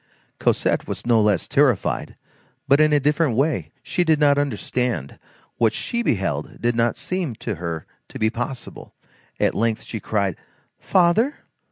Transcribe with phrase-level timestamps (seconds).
[0.39, 2.15] Cosette was no less terrified,
[2.67, 3.71] but in a different way.
[3.83, 5.19] She did not understand;
[5.57, 8.95] what she beheld did not seem to her to be possible;
[9.39, 10.37] at length she cried:—
[10.79, 11.35] "Father!